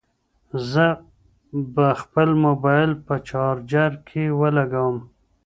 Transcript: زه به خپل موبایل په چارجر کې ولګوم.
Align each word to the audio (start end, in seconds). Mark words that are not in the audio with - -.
زه 0.71 0.85
به 1.75 1.87
خپل 2.01 2.29
موبایل 2.45 2.91
په 3.05 3.15
چارجر 3.29 3.91
کې 4.07 4.23
ولګوم. 4.39 4.97